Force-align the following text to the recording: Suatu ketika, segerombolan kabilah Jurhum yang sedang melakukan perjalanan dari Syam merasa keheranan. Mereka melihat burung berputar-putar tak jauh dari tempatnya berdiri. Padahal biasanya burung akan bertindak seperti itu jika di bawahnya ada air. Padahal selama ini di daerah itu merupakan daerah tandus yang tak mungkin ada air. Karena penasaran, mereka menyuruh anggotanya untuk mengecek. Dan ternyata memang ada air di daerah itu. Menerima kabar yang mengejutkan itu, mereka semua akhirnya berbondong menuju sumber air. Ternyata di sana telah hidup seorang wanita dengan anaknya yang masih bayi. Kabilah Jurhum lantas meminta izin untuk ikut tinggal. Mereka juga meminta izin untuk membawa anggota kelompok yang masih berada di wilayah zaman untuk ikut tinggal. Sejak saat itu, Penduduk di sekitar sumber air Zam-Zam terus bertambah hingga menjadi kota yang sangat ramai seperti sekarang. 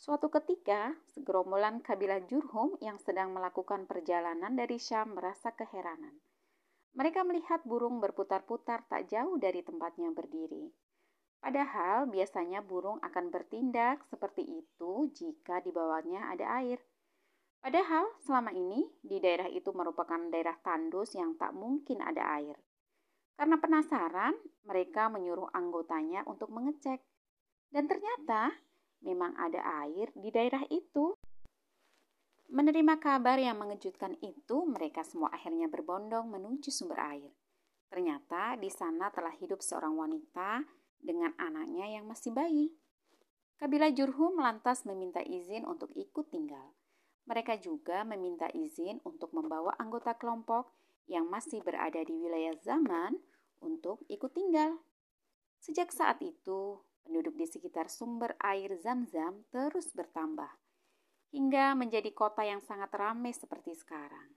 Suatu 0.00 0.32
ketika, 0.32 0.96
segerombolan 1.12 1.84
kabilah 1.84 2.24
Jurhum 2.24 2.80
yang 2.80 2.96
sedang 2.96 3.36
melakukan 3.36 3.84
perjalanan 3.84 4.56
dari 4.56 4.80
Syam 4.80 5.12
merasa 5.12 5.52
keheranan. 5.52 6.16
Mereka 6.96 7.20
melihat 7.28 7.60
burung 7.68 8.00
berputar-putar 8.00 8.88
tak 8.88 9.12
jauh 9.12 9.36
dari 9.36 9.60
tempatnya 9.60 10.08
berdiri. 10.16 10.72
Padahal 11.36 12.08
biasanya 12.08 12.64
burung 12.64 12.96
akan 13.04 13.28
bertindak 13.28 14.00
seperti 14.08 14.64
itu 14.64 15.12
jika 15.12 15.60
di 15.60 15.68
bawahnya 15.68 16.32
ada 16.32 16.48
air. 16.64 16.80
Padahal 17.60 18.08
selama 18.24 18.56
ini 18.56 18.88
di 19.04 19.20
daerah 19.20 19.52
itu 19.52 19.68
merupakan 19.76 20.32
daerah 20.32 20.56
tandus 20.64 21.12
yang 21.12 21.36
tak 21.36 21.52
mungkin 21.52 22.00
ada 22.00 22.40
air. 22.40 22.56
Karena 23.36 23.60
penasaran, 23.60 24.32
mereka 24.64 25.12
menyuruh 25.12 25.52
anggotanya 25.52 26.24
untuk 26.24 26.48
mengecek. 26.48 27.04
Dan 27.68 27.84
ternyata 27.84 28.69
memang 29.04 29.36
ada 29.36 29.60
air 29.84 30.12
di 30.16 30.28
daerah 30.32 30.64
itu. 30.68 31.16
Menerima 32.50 32.98
kabar 32.98 33.38
yang 33.38 33.62
mengejutkan 33.62 34.18
itu, 34.20 34.66
mereka 34.66 35.06
semua 35.06 35.30
akhirnya 35.30 35.70
berbondong 35.70 36.26
menuju 36.26 36.68
sumber 36.74 36.98
air. 36.98 37.30
Ternyata 37.90 38.58
di 38.58 38.70
sana 38.70 39.10
telah 39.10 39.34
hidup 39.38 39.62
seorang 39.62 39.94
wanita 39.94 40.62
dengan 40.98 41.34
anaknya 41.38 41.98
yang 41.98 42.06
masih 42.06 42.34
bayi. 42.34 42.74
Kabilah 43.60 43.92
Jurhum 43.92 44.40
lantas 44.40 44.88
meminta 44.88 45.20
izin 45.20 45.68
untuk 45.68 45.92
ikut 45.92 46.32
tinggal. 46.32 46.72
Mereka 47.28 47.60
juga 47.60 48.02
meminta 48.02 48.48
izin 48.50 49.04
untuk 49.04 49.30
membawa 49.36 49.76
anggota 49.76 50.16
kelompok 50.16 50.72
yang 51.06 51.28
masih 51.28 51.60
berada 51.60 52.00
di 52.00 52.14
wilayah 52.16 52.56
zaman 52.62 53.20
untuk 53.60 54.02
ikut 54.08 54.32
tinggal. 54.32 54.80
Sejak 55.60 55.92
saat 55.92 56.24
itu, 56.24 56.80
Penduduk 57.02 57.34
di 57.36 57.46
sekitar 57.48 57.88
sumber 57.88 58.36
air 58.40 58.76
Zam-Zam 58.78 59.48
terus 59.50 59.90
bertambah 59.96 60.50
hingga 61.30 61.78
menjadi 61.78 62.10
kota 62.10 62.42
yang 62.42 62.58
sangat 62.58 62.90
ramai 62.90 63.30
seperti 63.30 63.74
sekarang. 63.78 64.34